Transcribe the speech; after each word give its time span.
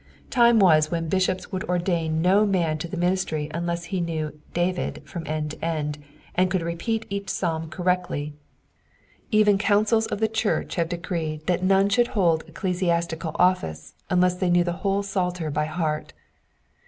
Time 0.31 0.57
was 0.57 0.89
when 0.89 1.07
bishops 1.07 1.51
would 1.51 1.63
ordain 1.65 2.23
no 2.23 2.43
man 2.43 2.79
to 2.79 2.87
the 2.87 2.97
Digitized 2.97 3.01
by 3.01 3.01
VjOOQIC 3.01 3.01
VIU 3.01 3.01
PREFACE. 3.01 3.01
ministry 3.01 3.49
unless 3.53 3.83
he 3.83 4.01
knew 4.01 4.39
"David" 4.55 5.01
from 5.05 5.27
end 5.27 5.51
to 5.51 5.63
end, 5.63 5.97
and 6.33 6.49
could 6.49 6.63
repeat 6.63 7.05
each 7.11 7.29
psalm 7.29 7.69
correctly; 7.69 8.33
even 9.29 9.59
Councils 9.59 10.07
of 10.07 10.19
the 10.19 10.27
Church 10.27 10.73
have 10.73 10.89
decreed 10.89 11.45
that 11.45 11.61
none 11.61 11.87
should 11.87 12.07
hold 12.17 12.43
ecclesiastical 12.47 13.33
office 13.37 13.93
unless 14.09 14.33
they 14.33 14.49
knew 14.49 14.63
the 14.63 14.71
whole 14.81 15.03
psalter 15.03 15.51
by 15.51 15.65
heart. 15.65 16.13